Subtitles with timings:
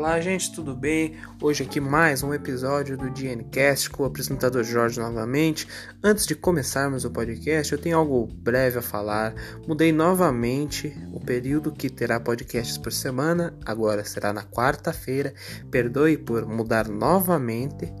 [0.00, 1.18] Olá, gente, tudo bem?
[1.42, 5.68] Hoje aqui mais um episódio do DNCast com o apresentador Jorge novamente.
[6.02, 9.34] Antes de começarmos o podcast, eu tenho algo breve a falar.
[9.68, 15.34] Mudei novamente o período que terá podcasts por semana, agora será na quarta-feira.
[15.70, 17.92] Perdoe por mudar novamente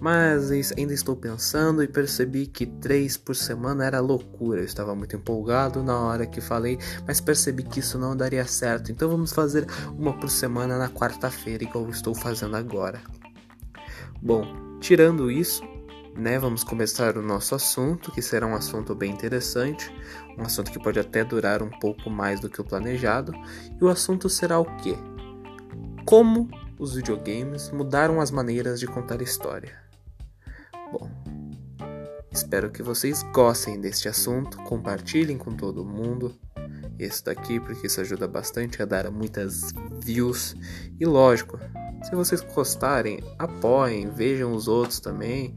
[0.00, 4.60] mas ainda estou pensando e percebi que três por semana era loucura.
[4.60, 8.92] Eu estava muito empolgado na hora que falei, mas percebi que isso não daria certo.
[8.92, 9.66] Então vamos fazer
[9.98, 13.00] uma por semana na quarta-feira, igual estou fazendo agora.
[14.20, 15.62] Bom, tirando isso,
[16.16, 19.92] né, vamos começar o nosso assunto, que será um assunto bem interessante,
[20.38, 23.32] um assunto que pode até durar um pouco mais do que o planejado.
[23.80, 24.96] E o assunto será o quê?
[26.04, 29.85] Como os videogames mudaram as maneiras de contar história.
[30.98, 31.10] Bom,
[32.32, 36.34] espero que vocês gostem deste assunto, compartilhem com todo mundo
[36.98, 40.56] esse daqui, porque isso ajuda bastante a dar muitas views.
[40.98, 41.58] E lógico,
[42.02, 45.54] se vocês gostarem, apoiem, vejam os outros também,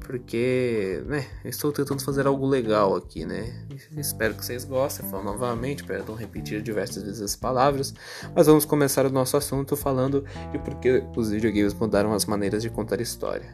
[0.00, 3.68] porque, né, estou tentando fazer algo legal aqui, né?
[3.96, 5.08] Espero que vocês gostem.
[5.08, 7.94] Falo novamente, perdão repetir diversas vezes as palavras,
[8.34, 12.62] mas vamos começar o nosso assunto falando de por que os videogames mudaram as maneiras
[12.62, 13.48] de contar história.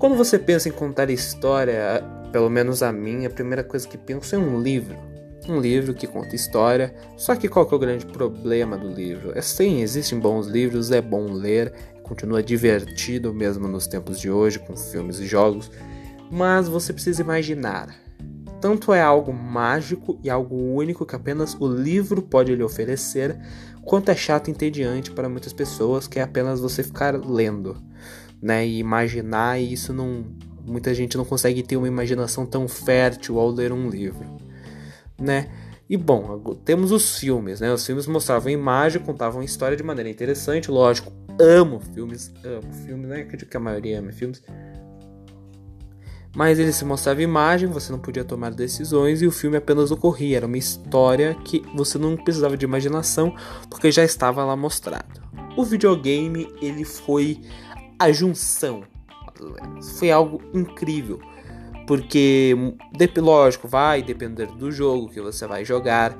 [0.00, 4.34] Quando você pensa em contar história, pelo menos a minha, a primeira coisa que penso
[4.34, 4.96] é um livro.
[5.46, 9.36] Um livro que conta história, só que qual que é o grande problema do livro?
[9.36, 14.58] É sim, existem bons livros, é bom ler, continua divertido mesmo nos tempos de hoje,
[14.58, 15.70] com filmes e jogos,
[16.30, 17.94] mas você precisa imaginar.
[18.58, 23.38] Tanto é algo mágico e algo único que apenas o livro pode lhe oferecer,
[23.84, 27.76] quanto é chato e entediante para muitas pessoas que é apenas você ficar lendo
[28.42, 28.66] né?
[28.66, 30.24] E imaginar e isso não
[30.64, 34.26] muita gente não consegue ter uma imaginação tão fértil ao ler um livro,
[35.18, 35.50] né?
[35.88, 37.72] E bom, temos os filmes, né?
[37.72, 41.12] Os filmes mostravam imagem, contavam história de maneira interessante, lógico.
[41.40, 43.22] Amo filmes, amo filmes, né?
[43.22, 44.40] Acredito que a maioria ama filmes.
[46.34, 50.36] Mas ele se mostrava imagem, você não podia tomar decisões e o filme apenas ocorria.
[50.36, 53.34] Era uma história que você não precisava de imaginação
[53.68, 55.20] porque já estava lá mostrado.
[55.56, 57.40] O videogame ele foi
[58.00, 58.82] a junção.
[59.98, 61.20] Foi algo incrível.
[61.86, 62.54] Porque,
[63.18, 66.16] lógico, vai depender do jogo que você vai jogar,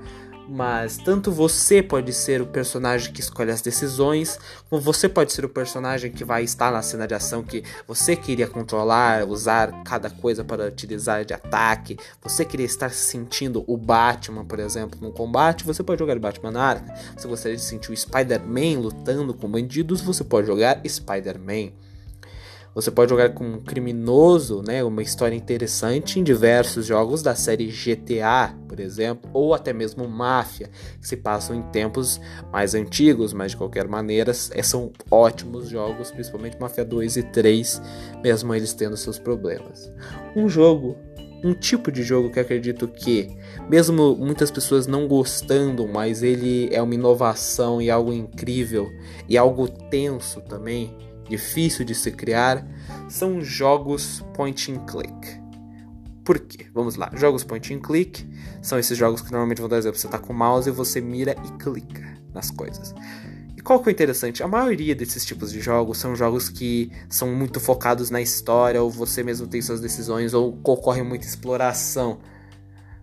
[0.51, 4.37] mas tanto você pode ser o personagem que escolhe as decisões,
[4.69, 8.17] como você pode ser o personagem que vai estar na cena de ação que você
[8.17, 11.97] queria controlar, usar cada coisa para utilizar de ataque.
[12.21, 16.63] Você queria estar sentindo o Batman, por exemplo, no combate, você pode jogar Batman na
[16.65, 16.97] arca.
[17.17, 21.71] Se você gostaria de sentir o Spider-Man lutando com bandidos, você pode jogar Spider-Man.
[22.75, 27.67] Você pode jogar com um criminoso, né, uma história interessante em diversos jogos da série
[27.67, 30.71] GTA, por exemplo, ou até mesmo Máfia,
[31.01, 32.21] que se passam em tempos
[32.53, 37.83] mais antigos, mas de qualquer maneira é, são ótimos jogos, principalmente Máfia 2 e 3,
[38.23, 39.93] mesmo eles tendo seus problemas.
[40.37, 40.97] Um jogo
[41.43, 43.29] um tipo de jogo que acredito que,
[43.69, 48.91] mesmo muitas pessoas não gostando, mas ele é uma inovação e algo incrível
[49.29, 50.95] e algo tenso também,
[51.31, 52.67] difícil de se criar,
[53.09, 55.41] são jogos point and click.
[56.25, 56.67] Por quê?
[56.75, 57.11] Vamos lá.
[57.15, 58.29] Jogos point and click
[58.61, 59.99] são esses jogos que normalmente vão dar exemplo.
[59.99, 62.95] Você está com o mouse e você mira e clica nas coisas.
[63.57, 64.43] E qual que é o interessante?
[64.43, 68.91] A maioria desses tipos de jogos são jogos que são muito focados na história, ou
[68.91, 72.21] você mesmo tem suas decisões, ou ocorre muita exploração,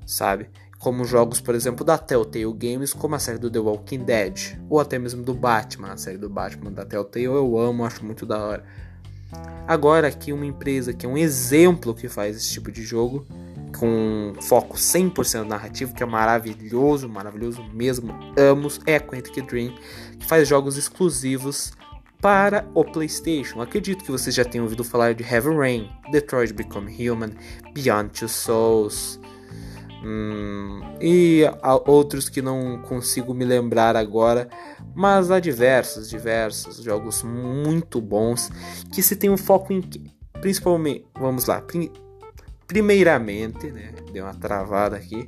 [0.06, 0.50] sabe?
[0.80, 4.80] Como jogos, por exemplo, da Telltale Games, como a série do The Walking Dead, ou
[4.80, 8.38] até mesmo do Batman, a série do Batman da Telltale, eu amo, acho muito da
[8.38, 8.64] hora.
[9.68, 13.26] Agora aqui uma empresa que é um exemplo que faz esse tipo de jogo,
[13.78, 19.76] com foco 100% narrativo, que é maravilhoso, maravilhoso mesmo, amo, é a Quantic Dream,
[20.18, 21.74] que faz jogos exclusivos
[22.22, 23.62] para o PlayStation.
[23.62, 27.32] Acredito que vocês já tenham ouvido falar de Heavy Rain, Detroit Become Human,
[27.74, 29.20] Beyond Two Souls,
[30.10, 34.48] Hum, e há outros que não consigo me lembrar agora,
[34.96, 38.50] mas há diversos, diversos jogos muito bons
[38.94, 39.82] que se tem um foco em
[40.40, 41.62] principalmente, vamos lá,
[42.68, 45.28] primeiramente, né, deu uma travada aqui,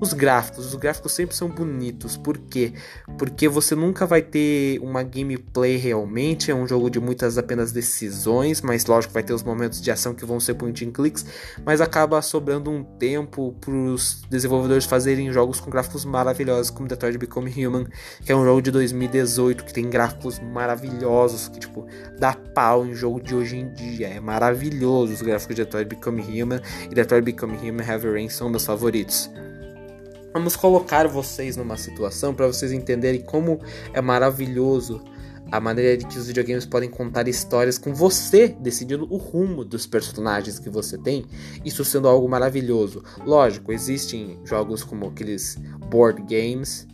[0.00, 2.16] os gráficos, os gráficos sempre são bonitos.
[2.16, 2.72] Por quê?
[3.18, 6.50] Porque você nunca vai ter uma gameplay realmente.
[6.50, 10.14] É um jogo de muitas apenas decisões, mas lógico vai ter os momentos de ação
[10.14, 11.26] que vão ser point and clicks,
[11.66, 17.18] mas acaba sobrando um tempo para os desenvolvedores fazerem jogos com gráficos maravilhosos, como Detroit
[17.18, 17.86] Become Human,
[18.24, 21.86] que é um jogo de 2018 que tem gráficos maravilhosos, que tipo
[22.18, 24.08] dá pau em jogo de hoje em dia.
[24.08, 26.60] É maravilhoso os gráficos de Detroit Become Human
[26.90, 29.30] e Detroit Become Human Heavy Rain são meus favoritos.
[30.32, 33.60] Vamos colocar vocês numa situação para vocês entenderem como
[33.92, 35.02] é maravilhoso
[35.50, 39.86] a maneira de que os videogames podem contar histórias com você decidindo o rumo dos
[39.86, 41.24] personagens que você tem,
[41.64, 43.02] isso sendo algo maravilhoso.
[43.26, 45.58] Lógico, existem jogos como aqueles
[45.90, 46.86] board games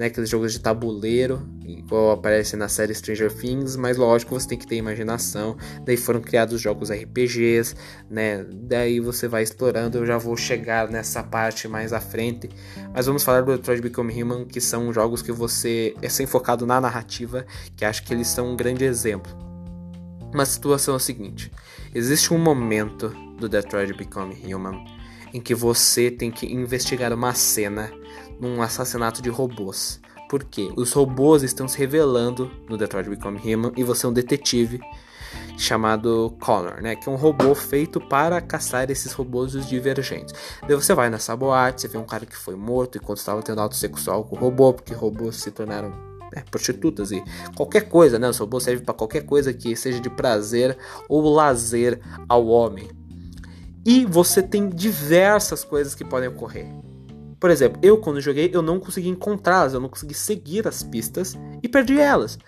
[0.00, 4.58] né, aqueles jogos de tabuleiro, igual aparece na série Stranger Things, mas lógico você tem
[4.58, 5.58] que ter imaginação.
[5.84, 7.74] Daí foram criados jogos RPGs,
[8.08, 8.46] né?
[8.50, 9.98] Daí você vai explorando.
[9.98, 12.48] Eu já vou chegar nessa parte mais à frente,
[12.94, 16.66] mas vamos falar do Detroit Become Human, que são jogos que você é sem focado
[16.66, 17.44] na narrativa,
[17.76, 19.30] que acho que eles são um grande exemplo.
[20.32, 21.52] Uma situação é a seguinte:
[21.94, 24.82] existe um momento do Detroit Become Human
[25.32, 27.92] em que você tem que investigar uma cena
[28.40, 30.00] num assassinato de robôs.
[30.28, 30.72] Por quê?
[30.76, 34.80] Os robôs estão se revelando no Detroit Become Human e você é um detetive
[35.58, 36.96] chamado Connor, né?
[36.96, 40.34] Que é um robô feito para caçar esses robôs os divergentes.
[40.66, 43.60] Daí você vai nessa boate, você vê um cara que foi morto enquanto estava tendo
[43.60, 45.90] auto sexual com o robô, porque robôs se tornaram
[46.32, 47.22] né, prostitutas e
[47.54, 48.28] qualquer coisa, né?
[48.28, 50.78] Os robôs servem para qualquer coisa que seja de prazer
[51.08, 52.88] ou lazer ao homem.
[53.84, 56.66] E você tem diversas coisas que podem ocorrer.
[57.40, 61.38] Por exemplo, eu quando joguei, eu não consegui encontrá-las, eu não consegui seguir as pistas
[61.62, 62.38] e perdi elas.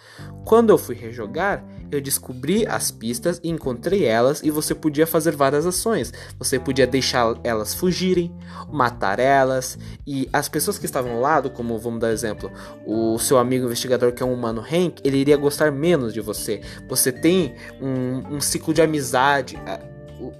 [0.44, 5.36] Quando eu fui rejogar, eu descobri as pistas e encontrei elas e você podia fazer
[5.36, 6.12] várias ações.
[6.38, 8.34] Você podia deixar elas fugirem,
[8.70, 12.50] matar elas e as pessoas que estavam ao lado, como vamos dar exemplo,
[12.86, 16.60] o seu amigo investigador que é um humano Hank, ele iria gostar menos de você.
[16.88, 19.56] Você tem um, um ciclo de amizade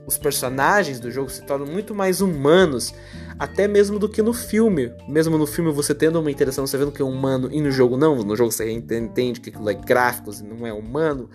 [0.07, 2.95] os personagens do jogo se tornam muito mais humanos,
[3.39, 4.93] até mesmo do que no filme.
[5.09, 7.97] Mesmo no filme você tendo uma interação, você vendo que é humano, e no jogo
[7.97, 11.31] não, no jogo você entende que aquilo é gráficos e não é humano.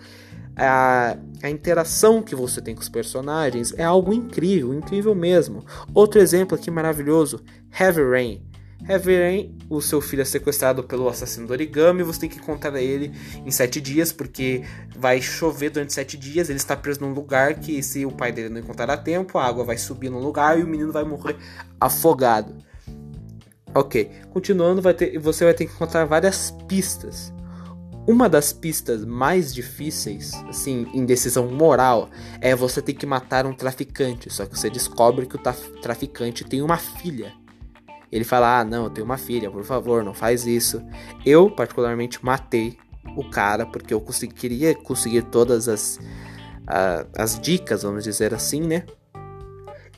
[0.56, 5.64] A, a interação que você tem com os personagens é algo incrível, incrível mesmo.
[5.94, 7.40] Outro exemplo aqui maravilhoso:
[7.78, 8.47] Heavy Rain.
[8.86, 13.12] Heavy o seu filho é sequestrado pelo assassino do origami, você tem que encontrar ele
[13.44, 14.62] em sete dias, porque
[14.96, 18.48] vai chover durante sete dias, ele está preso num lugar que se o pai dele
[18.48, 21.36] não encontrar a tempo, a água vai subir no lugar e o menino vai morrer
[21.80, 22.56] afogado.
[23.74, 27.32] Ok, continuando, vai ter, você vai ter que encontrar várias pistas.
[28.06, 32.08] Uma das pistas mais difíceis, assim, em decisão moral,
[32.40, 34.32] é você ter que matar um traficante.
[34.32, 35.40] Só que você descobre que o
[35.82, 37.34] traficante tem uma filha.
[38.10, 40.82] Ele fala: Ah, não, eu tenho uma filha, por favor, não faz isso.
[41.24, 42.76] Eu, particularmente, matei
[43.16, 45.98] o cara porque eu consegui, queria conseguir todas as,
[47.16, 48.84] as dicas, vamos dizer assim, né?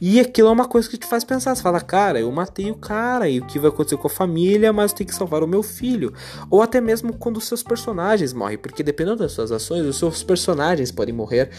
[0.00, 1.54] E aquilo é uma coisa que te faz pensar.
[1.54, 4.72] Você fala, cara, eu matei o cara, e o que vai acontecer com a família,
[4.72, 6.14] mas eu tenho que salvar o meu filho.
[6.48, 10.22] Ou até mesmo quando os seus personagens morrem, porque dependendo das suas ações, os seus
[10.22, 11.50] personagens podem morrer.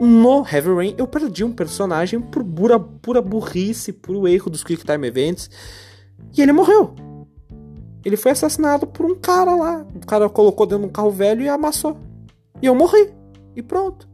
[0.00, 4.84] No Heavy Rain, eu perdi um personagem por pura, pura burrice, puro erro dos Quick
[4.84, 5.50] Time Events.
[6.36, 6.94] E ele morreu.
[8.04, 9.86] Ele foi assassinado por um cara lá.
[9.94, 11.96] O cara colocou dentro de um carro velho e amassou.
[12.62, 13.12] E eu morri.
[13.54, 14.08] E pronto.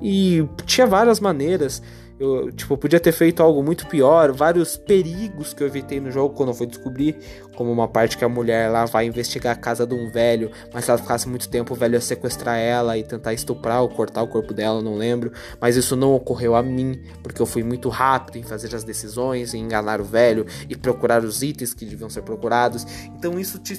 [0.00, 1.82] E tinha várias maneiras
[2.18, 6.34] eu, tipo, podia ter feito algo muito pior, vários perigos que eu evitei no jogo
[6.34, 7.16] quando eu fui descobrir,
[7.56, 10.84] como uma parte que a mulher lá vai investigar a casa de um velho, mas
[10.84, 14.22] se ela ficasse muito tempo, o velho ia sequestrar ela e tentar estuprar ou cortar
[14.22, 15.32] o corpo dela, não lembro.
[15.60, 19.52] Mas isso não ocorreu a mim, porque eu fui muito rápido em fazer as decisões,
[19.52, 22.86] em enganar o velho e procurar os itens que deviam ser procurados.
[23.16, 23.78] Então isso te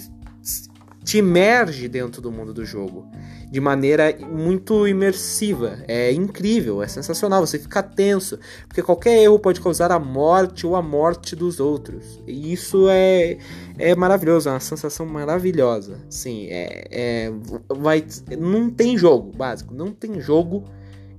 [1.06, 3.08] te imerge dentro do mundo do jogo
[3.52, 5.78] de maneira muito imersiva.
[5.88, 7.46] É incrível, é sensacional.
[7.46, 12.20] Você fica tenso, porque qualquer erro pode causar a morte ou a morte dos outros.
[12.26, 13.38] E isso é,
[13.78, 16.00] é maravilhoso, é uma sensação maravilhosa.
[16.10, 17.32] Sim, é, é,
[17.70, 18.04] vai,
[18.38, 20.66] não tem jogo básico, não tem jogo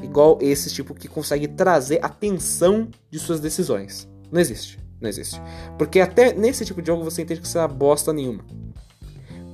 [0.02, 4.08] igual esse tipo que consegue trazer a tensão de suas decisões.
[4.32, 5.40] Não existe, não existe.
[5.78, 8.44] Porque até nesse tipo de jogo você entende que você é bosta nenhuma.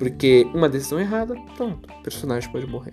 [0.03, 2.93] Porque uma decisão errada, pronto, o personagem pode morrer.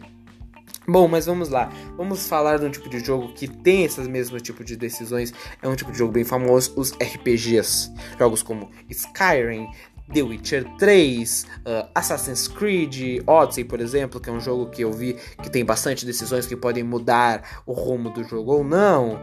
[0.88, 1.68] Bom, mas vamos lá.
[1.98, 5.34] Vamos falar de um tipo de jogo que tem esses mesmos tipos de decisões.
[5.60, 7.92] É um tipo de jogo bem famoso, os RPGs.
[8.20, 9.68] Jogos como Skyrim,
[10.14, 14.94] The Witcher 3, uh, Assassin's Creed, Odyssey, por exemplo, que é um jogo que eu
[14.94, 19.20] vi que tem bastante decisões que podem mudar o rumo do jogo ou não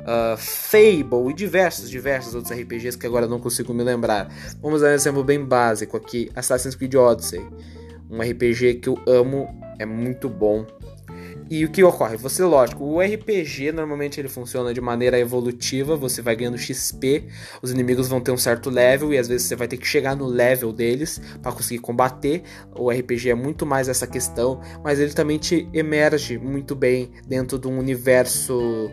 [0.00, 4.28] uh, Fable e diversos, diversos outros RPGs que agora não consigo me lembrar.
[4.60, 7.44] Vamos dar um exemplo bem básico aqui: Assassin's Creed Odyssey.
[8.10, 10.66] Um RPG que eu amo, é muito bom.
[11.50, 12.16] E o que ocorre?
[12.18, 17.24] Você, lógico, o RPG normalmente ele funciona de maneira evolutiva, você vai ganhando XP,
[17.62, 20.14] os inimigos vão ter um certo level e às vezes você vai ter que chegar
[20.14, 22.42] no level deles para conseguir combater.
[22.76, 27.58] O RPG é muito mais essa questão, mas ele também te emerge muito bem dentro
[27.58, 28.90] de um universo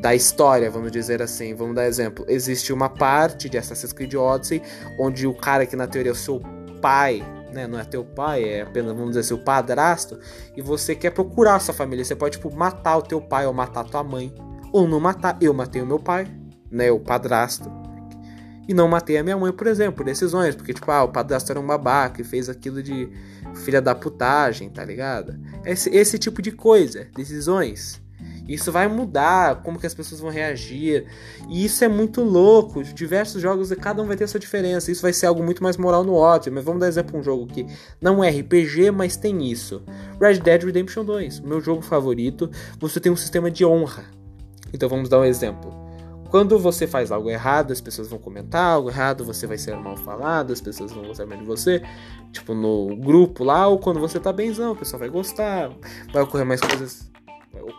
[0.00, 1.54] da história, vamos dizer assim.
[1.54, 2.24] Vamos dar exemplo.
[2.28, 4.62] Existe uma parte de Assassin's Creed Odyssey
[4.98, 6.40] onde o cara que na teoria é o seu
[6.80, 10.18] pai né, não é teu pai, é apenas, vamos dizer assim, o padrasto,
[10.56, 13.84] e você quer procurar sua família, você pode, tipo, matar o teu pai ou matar
[13.84, 14.32] tua mãe,
[14.72, 15.36] ou não matar.
[15.40, 16.26] Eu matei o meu pai,
[16.70, 17.70] né, o padrasto,
[18.68, 21.50] e não matei a minha mãe, por exemplo, por decisões, porque, tipo, ah, o padrasto
[21.50, 23.10] era um babaca e fez aquilo de
[23.64, 25.36] filha da putagem, tá ligado?
[25.64, 28.00] Esse, esse tipo de coisa, decisões.
[28.50, 31.06] Isso vai mudar como que as pessoas vão reagir.
[31.48, 32.82] E isso é muito louco.
[32.82, 34.90] Diversos jogos, cada um vai ter sua diferença.
[34.90, 36.52] Isso vai ser algo muito mais moral no ódio.
[36.52, 37.64] Mas vamos dar exemplo um jogo que
[38.00, 39.84] não é RPG, mas tem isso.
[40.20, 42.50] Red Dead Redemption 2, meu jogo favorito.
[42.80, 44.06] Você tem um sistema de honra.
[44.74, 45.72] Então vamos dar um exemplo.
[46.28, 49.96] Quando você faz algo errado, as pessoas vão comentar algo errado, você vai ser mal
[49.96, 51.82] falado, as pessoas vão gostar mais de você.
[52.32, 55.70] Tipo, no grupo lá, ou quando você tá benzão, o pessoal vai gostar,
[56.12, 57.10] vai ocorrer mais coisas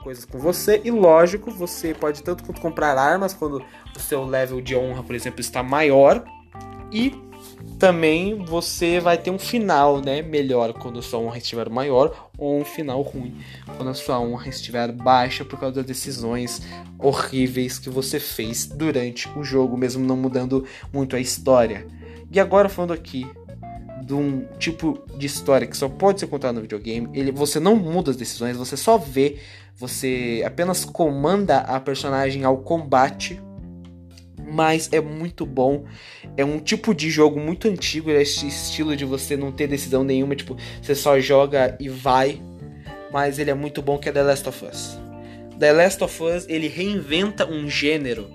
[0.03, 0.81] coisas com você.
[0.83, 3.63] E lógico, você pode tanto quanto comprar armas quando
[3.95, 6.23] o seu level de honra, por exemplo, está maior.
[6.91, 7.15] E
[7.79, 12.59] também você vai ter um final, né, melhor quando a sua honra estiver maior ou
[12.59, 13.35] um final ruim
[13.75, 16.61] quando a sua honra estiver baixa por causa das decisões
[16.99, 21.87] horríveis que você fez durante o jogo, mesmo não mudando muito a história.
[22.31, 23.25] E agora falando aqui
[24.03, 27.75] de um tipo de história que só pode ser contada no videogame, ele você não
[27.75, 29.37] muda as decisões, você só vê,
[29.81, 33.41] você apenas comanda a personagem ao combate
[34.53, 35.85] mas é muito bom.
[36.35, 40.03] É um tipo de jogo muito antigo, é esse estilo de você não ter decisão
[40.03, 42.41] nenhuma, tipo, você só joga e vai.
[43.13, 44.99] Mas ele é muito bom que é The Last of Us.
[45.57, 48.29] The Last of Us, ele reinventa um gênero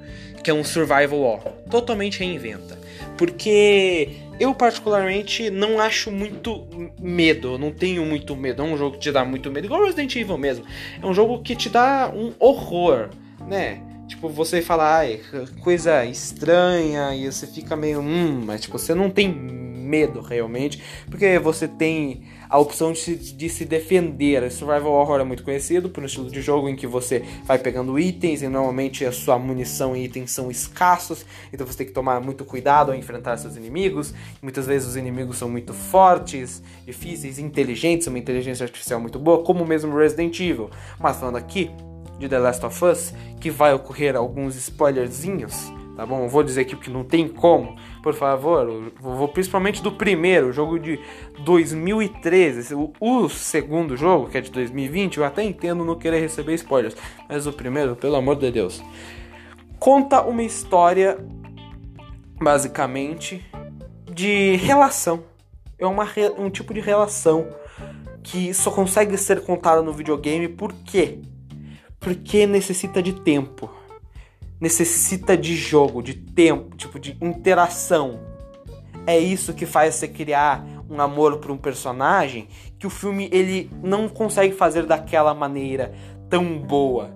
[0.47, 1.53] que é um survival horror.
[1.69, 2.79] Totalmente reinventa.
[3.19, 6.65] Porque eu particularmente não acho muito
[7.01, 8.63] medo, não tenho muito medo.
[8.63, 10.65] É um jogo que te dá muito medo, igual Resident Evil mesmo.
[11.03, 13.09] É um jogo que te dá um horror,
[13.49, 13.83] né?
[14.07, 15.21] Tipo, você fala, ai,
[15.63, 21.41] coisa estranha, e você fica meio, hum, mas tipo, você não tem medo realmente, porque
[21.41, 24.43] você tem a opção de se, de se defender.
[24.43, 27.59] A Survival Horror é muito conhecido por um estilo de jogo em que você vai
[27.59, 31.93] pegando itens e normalmente a sua munição e itens são escassos, então você tem que
[31.93, 34.15] tomar muito cuidado ao enfrentar seus inimigos.
[34.43, 39.65] Muitas vezes os inimigos são muito fortes, difíceis, inteligentes, uma inteligência artificial muito boa, como
[39.65, 40.71] mesmo Resident Evil.
[40.99, 41.71] Mas falando aqui,
[42.19, 46.29] de The Last of Us, que vai ocorrer alguns spoilerzinhos, tá bom?
[46.29, 51.01] Vou dizer aqui porque não tem como, por favor, vou principalmente do primeiro, jogo de
[51.41, 56.55] 2013, o, o, segundo jogo, que é de 2020, eu até entendo não querer receber
[56.55, 56.95] spoilers,
[57.29, 58.83] mas o primeiro, pelo amor de Deus,
[59.79, 61.19] conta uma história,
[62.41, 63.43] basicamente,
[64.13, 65.25] de relação.
[65.79, 66.07] É uma,
[66.39, 67.49] um tipo de relação
[68.23, 71.21] que só consegue ser contada no videogame por quê?
[72.01, 73.71] Porque necessita de tempo.
[74.61, 78.21] Necessita de jogo, de tempo, tipo de interação.
[79.07, 82.49] É isso que faz você criar um amor por um personagem
[82.79, 85.93] que o filme ele não consegue fazer daquela maneira
[86.29, 87.11] tão boa.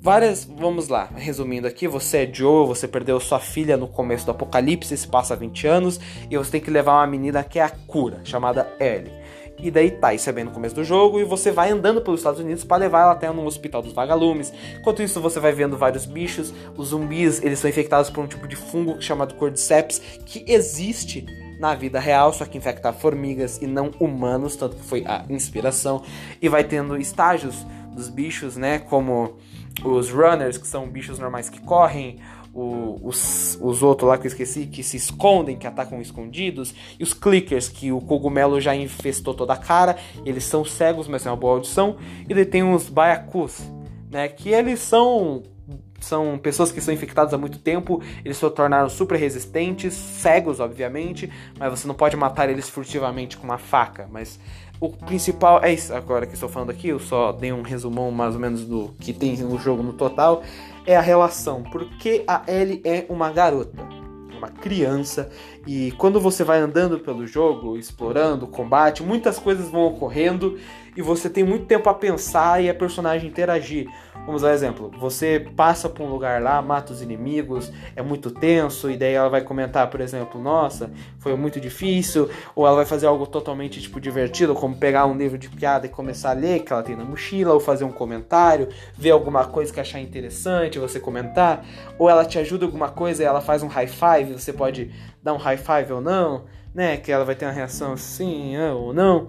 [0.00, 4.32] Várias, vamos lá, resumindo aqui, você é Joe, você perdeu sua filha no começo do
[4.32, 5.98] apocalipse, se passa 20 anos,
[6.30, 9.23] e você tem que levar uma menina que é a cura, chamada Ellie.
[9.58, 12.20] E daí tá, isso é bem no começo do jogo, e você vai andando pelos
[12.20, 14.52] Estados Unidos para levar ela até no hospital dos vagalumes.
[14.78, 16.52] Enquanto isso, você vai vendo vários bichos.
[16.76, 21.24] Os zumbis, eles são infectados por um tipo de fungo chamado Cordyceps, que existe
[21.58, 26.02] na vida real, só que infecta formigas e não humanos, tanto que foi a inspiração.
[26.42, 27.54] E vai tendo estágios
[27.94, 29.36] dos bichos, né, como
[29.84, 32.18] os runners, que são bichos normais que correm,
[32.54, 37.02] o, os, os outros lá que eu esqueci, que se escondem, que atacam escondidos, e
[37.02, 41.32] os clickers, que o cogumelo já infestou toda a cara, eles são cegos, mas têm
[41.32, 41.96] uma boa audição,
[42.28, 43.60] e daí tem os baiacus,
[44.10, 45.42] né, que eles são
[46.00, 51.32] são pessoas que são infectadas há muito tempo, eles se tornaram super resistentes, cegos, obviamente,
[51.58, 54.38] mas você não pode matar eles furtivamente com uma faca, mas
[54.78, 58.34] o principal é isso agora que estou falando aqui, eu só dei um resumão mais
[58.34, 60.42] ou menos do que tem no jogo no total,
[60.86, 63.82] é a relação, porque a Ellie é uma garota,
[64.36, 65.30] uma criança,
[65.66, 70.58] e quando você vai andando pelo jogo, explorando, combate, muitas coisas vão ocorrendo
[70.96, 73.88] e você tem muito tempo a pensar e a personagem interagir.
[74.26, 74.90] Vamos dar um exemplo.
[74.98, 79.28] Você passa por um lugar lá, mata os inimigos, é muito tenso, e daí ela
[79.28, 84.00] vai comentar, por exemplo, nossa, foi muito difícil, ou ela vai fazer algo totalmente tipo
[84.00, 87.04] divertido, como pegar um livro de piada e começar a ler que ela tem na
[87.04, 91.64] mochila, ou fazer um comentário, ver alguma coisa que achar interessante, você comentar,
[91.98, 94.90] ou ela te ajuda alguma coisa e ela faz um high five, você pode
[95.22, 96.44] dar um high five ou não
[96.74, 96.96] né?
[96.96, 99.28] Que ela vai ter uma reação sim ou não.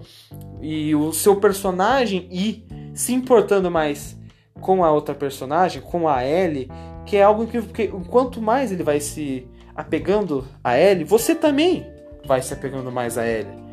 [0.60, 4.18] E o seu personagem ir se importando mais
[4.60, 6.68] com a outra personagem, com a Ellie,
[7.04, 11.86] que é algo que, que quanto mais ele vai se apegando a Ellie, você também
[12.24, 13.65] vai se apegando mais a Ellie.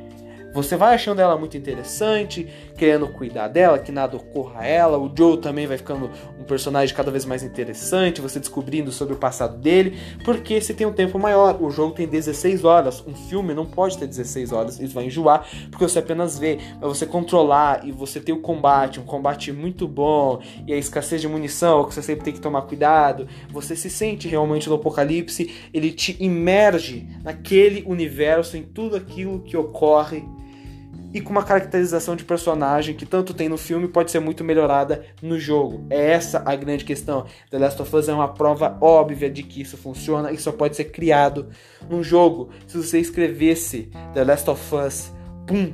[0.53, 4.99] Você vai achando ela muito interessante, querendo cuidar dela, que nada ocorra a ela.
[4.99, 9.17] O Joe também vai ficando um personagem cada vez mais interessante, você descobrindo sobre o
[9.17, 11.59] passado dele, porque você tem um tempo maior.
[11.59, 15.47] O jogo tem 16 horas, um filme não pode ter 16 horas, isso vai enjoar,
[15.71, 19.87] porque você apenas vê, mas você controlar e você ter o combate, um combate muito
[19.87, 23.27] bom, e a escassez de munição, que você sempre tem que tomar cuidado.
[23.49, 29.57] Você se sente realmente no apocalipse, ele te imerge naquele universo, em tudo aquilo que
[29.57, 30.23] ocorre
[31.13, 35.05] e com uma caracterização de personagem que tanto tem no filme pode ser muito melhorada
[35.21, 35.85] no jogo.
[35.89, 37.25] É essa a grande questão.
[37.51, 40.75] The Last of Us é uma prova óbvia de que isso funciona e só pode
[40.75, 41.49] ser criado
[41.87, 42.49] num jogo.
[42.65, 45.13] Se você escrevesse The Last of Us,
[45.45, 45.73] pum,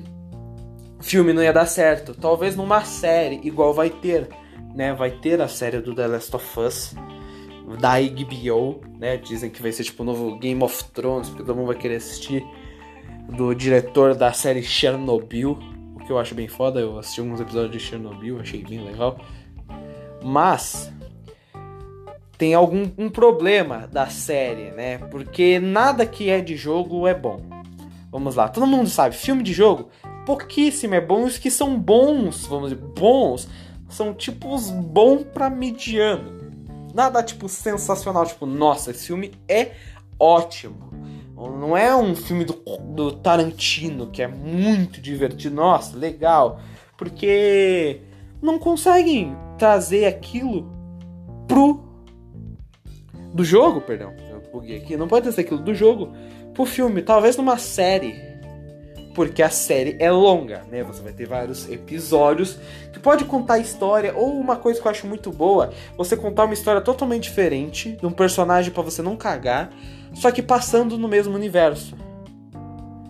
[0.99, 2.13] filme não ia dar certo.
[2.13, 4.27] Talvez numa série, igual vai ter,
[4.75, 4.93] né?
[4.93, 6.95] Vai ter a série do The Last of Us
[7.79, 9.15] da HBO, né?
[9.15, 11.95] Dizem que vai ser tipo o novo Game of Thrones, porque todo mundo vai querer
[11.95, 12.43] assistir
[13.35, 15.57] do diretor da série Chernobyl,
[15.95, 16.79] o que eu acho bem foda.
[16.79, 19.19] Eu assisti alguns episódios de Chernobyl, achei bem legal.
[20.23, 20.91] Mas
[22.37, 24.97] tem algum um problema da série, né?
[24.97, 27.41] Porque nada que é de jogo é bom.
[28.11, 29.89] Vamos lá, todo mundo sabe, filme de jogo,
[30.25, 31.25] pouquíssimo é bom.
[31.25, 33.47] Os que são bons, vamos dizer, bons,
[33.87, 36.39] são tipos bom para mediano.
[36.93, 39.73] Nada tipo sensacional, tipo, nossa, esse filme é
[40.19, 40.89] ótimo.
[41.47, 46.59] Não é um filme do, do Tarantino que é muito divertido, nossa, legal,
[46.97, 48.01] porque
[48.41, 50.69] não conseguem trazer aquilo
[51.47, 51.87] pro
[53.33, 56.11] do jogo, perdão, eu buguei aqui, não pode trazer aquilo do jogo
[56.53, 58.19] pro filme, talvez numa série,
[59.13, 60.83] porque a série é longa, né?
[60.83, 62.57] Você vai ter vários episódios
[62.91, 66.45] que pode contar a história ou uma coisa que eu acho muito boa, você contar
[66.45, 69.69] uma história totalmente diferente de um personagem para você não cagar
[70.13, 71.95] só que passando no mesmo universo.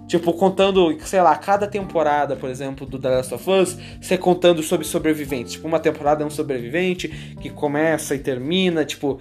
[0.07, 4.63] Tipo, contando, sei lá, cada temporada, por exemplo, do The Last of Us, você contando
[4.63, 5.53] sobre sobreviventes.
[5.53, 7.07] Tipo, uma temporada é um sobrevivente
[7.39, 9.19] que começa e termina, tipo,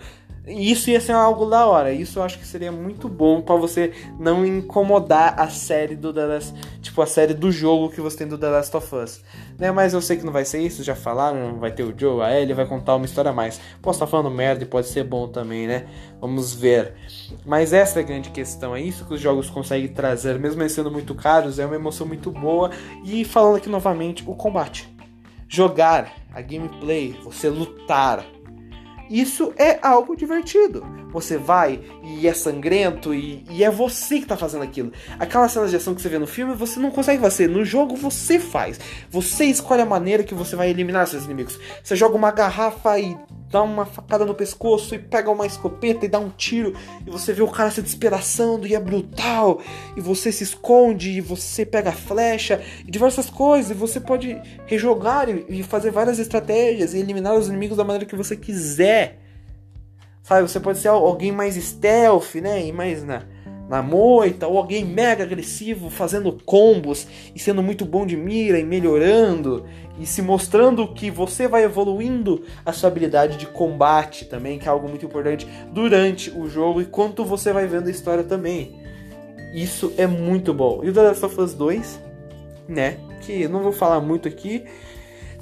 [0.48, 1.92] isso ia ser algo da hora.
[1.92, 6.26] Isso eu acho que seria muito bom para você não incomodar a série do The
[6.26, 9.22] Last, tipo a série do jogo que você tem do The Last of Us.
[9.58, 9.70] Né?
[9.70, 12.38] Mas eu sei que não vai ser isso, já falaram, vai ter o Joe, a
[12.38, 13.60] Ellie vai contar uma história a mais.
[13.82, 15.86] Posso estar falando merda e pode ser bom também, né?
[16.20, 16.94] Vamos ver.
[17.44, 20.72] Mas essa é a grande questão, é isso que os jogos conseguem trazer, mesmo eles
[20.72, 22.70] sendo muito caros, é uma emoção muito boa.
[23.04, 24.88] E falando aqui novamente, o combate.
[25.48, 28.24] Jogar, a gameplay, você lutar,
[29.08, 30.84] isso é algo divertido.
[31.10, 34.92] Você vai e é sangrento e, e, é você que tá fazendo aquilo.
[35.18, 37.48] Aquelas cenas de ação que você vê no filme, você não consegue fazer.
[37.48, 38.78] No jogo, você faz.
[39.10, 41.58] Você escolhe a maneira que você vai eliminar seus inimigos.
[41.82, 43.16] Você joga uma garrafa e
[43.50, 46.74] dá uma facada no pescoço e pega uma escopeta e dá um tiro
[47.06, 49.60] e você vê o cara se despedaçando e é brutal
[49.96, 54.40] e você se esconde e você pega a flecha e diversas coisas e você pode
[54.66, 59.18] rejogar e fazer várias estratégias e eliminar os inimigos da maneira que você quiser.
[60.22, 63.22] Sabe, você pode ser alguém mais stealth, né, e mais na
[63.68, 68.64] na moita, ou alguém mega agressivo fazendo combos e sendo muito bom de mira e
[68.64, 69.66] melhorando
[70.00, 74.70] e se mostrando que você vai evoluindo a sua habilidade de combate também, que é
[74.70, 78.80] algo muito importante durante o jogo e quanto você vai vendo a história também.
[79.52, 80.80] Isso é muito bom.
[80.82, 82.00] E o The Last of Us 2,
[82.68, 84.64] né, que eu não vou falar muito aqui,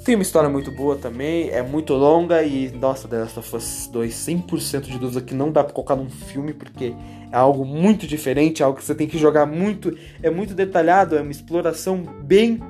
[0.07, 3.89] tem uma história muito boa também, é muito longa e, nossa, The Last of Us
[3.91, 6.93] 2, 100% de dúvida que não dá pra colocar num filme, porque
[7.29, 11.17] é algo muito diferente, é algo que você tem que jogar muito, é muito detalhado,
[11.17, 12.61] é uma exploração bem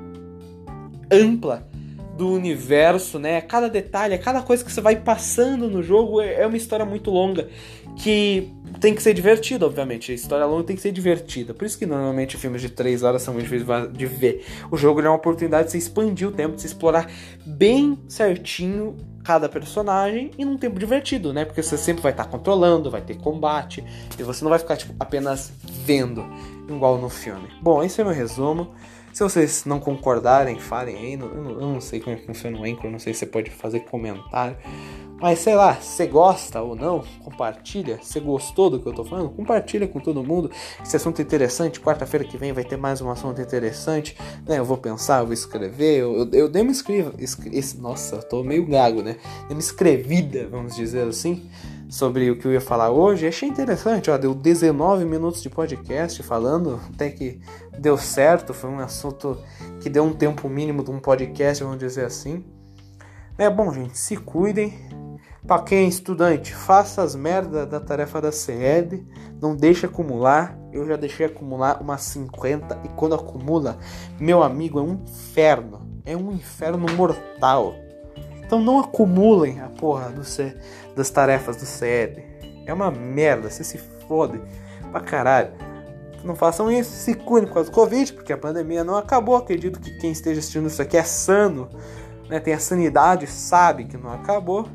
[1.12, 1.68] ampla
[2.18, 3.40] do universo, né?
[3.42, 7.12] Cada detalhe, cada coisa que você vai passando no jogo é, é uma história muito
[7.12, 7.50] longa
[7.98, 10.12] que tem que ser divertida, obviamente.
[10.12, 11.54] A história longa tem que ser divertida.
[11.54, 14.46] Por isso que normalmente filmes de 3 horas são muito difíceis de ver.
[14.70, 17.10] O jogo é uma oportunidade de você expandir o tempo, de você explorar
[17.46, 21.44] bem certinho cada personagem e num tempo divertido, né?
[21.44, 23.84] Porque você sempre vai estar controlando, vai ter combate
[24.18, 25.52] e você não vai ficar tipo, apenas
[25.84, 26.26] vendo,
[26.70, 27.50] igual no filme.
[27.62, 28.74] Bom, esse é meu resumo.
[29.12, 31.14] Se vocês não concordarem, falem aí.
[31.14, 33.80] Eu não sei como é que funciona o Anchor, não sei se você pode fazer
[33.82, 34.56] comentário.
[35.20, 38.00] Mas sei lá, você gosta ou não, compartilha.
[38.04, 40.52] Se gostou do que eu tô falando, compartilha com todo mundo.
[40.84, 41.80] Esse assunto é interessante.
[41.80, 44.16] Quarta-feira que vem vai ter mais um assunto interessante.
[44.48, 44.60] Né?
[44.60, 46.02] Eu vou pensar, eu vou escrever.
[46.02, 47.14] Eu, eu, eu dei uma escriva.
[47.18, 47.50] Escre,
[47.80, 49.18] nossa, eu tô meio gago, né?
[49.48, 51.50] Dei uma escrevida, vamos dizer assim
[51.90, 53.28] sobre o que eu ia falar hoje.
[53.28, 57.40] Achei interessante, ó, deu 19 minutos de podcast falando, até que
[57.80, 59.38] deu certo, foi um assunto
[59.80, 62.44] que deu um tempo mínimo de um podcast, vamos dizer assim.
[63.38, 64.74] É bom, gente, se cuidem,
[65.48, 69.08] Para quem é estudante, faça as merdas da tarefa da CED,
[69.42, 70.60] não deixe acumular.
[70.74, 73.78] Eu já deixei acumular umas 50 e quando acumula,
[74.20, 75.88] meu amigo, é um inferno.
[76.06, 77.76] É um inferno mortal.
[78.46, 80.54] Então não acumulem a porra C,
[80.94, 82.26] das tarefas do CED.
[82.66, 84.42] É uma merda, você se fode
[84.92, 85.54] pra caralho.
[86.26, 89.38] Não façam isso, se cuidem por causa do Covid, porque a pandemia não acabou.
[89.38, 91.70] Acredito que quem esteja assistindo isso aqui é sano,
[92.28, 94.68] né, tem a sanidade, sabe que não acabou.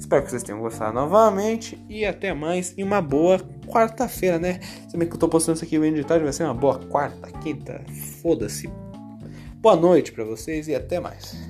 [0.00, 2.72] Espero que vocês tenham gostado novamente e até mais.
[2.76, 4.58] E uma boa quarta-feira, né?
[4.88, 6.78] Se bem que eu tô postando isso aqui bem de tarde, vai ser uma boa
[6.78, 7.84] quarta, quinta,
[8.22, 8.68] foda-se.
[9.56, 11.49] Boa noite para vocês e até mais.